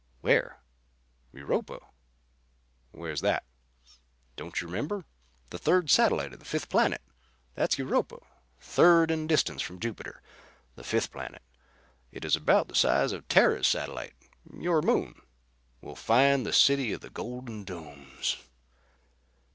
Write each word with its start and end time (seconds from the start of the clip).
"Where?" 0.21 0.59
"Europa." 1.31 1.77
"Where's 2.89 3.21
that?" 3.21 3.45
"Don't 4.35 4.59
you 4.59 4.65
remember? 4.65 5.05
The 5.51 5.59
third 5.59 5.91
satellite 5.91 6.33
of 6.33 6.39
the 6.39 6.45
fifth 6.45 6.69
planet. 6.69 7.03
That's 7.53 7.77
Europa, 7.77 8.17
third 8.59 9.11
in 9.11 9.27
distance 9.27 9.61
from 9.61 9.79
Jupiter, 9.79 10.23
the 10.73 10.83
fifth 10.83 11.11
planet. 11.11 11.43
It 12.11 12.25
is 12.25 12.35
about 12.35 12.67
the 12.67 12.73
size 12.73 13.11
of 13.11 13.27
Terra's 13.27 13.67
satellite 13.67 14.15
your 14.51 14.81
Moon. 14.81 15.21
We'll 15.81 15.93
find 15.95 16.47
the 16.47 16.51
city 16.53 16.93
of 16.93 17.01
the 17.01 17.11
golden 17.11 17.63
domes." 17.63 18.37